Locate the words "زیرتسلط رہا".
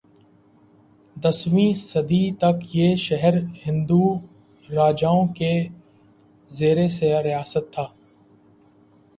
6.51-7.85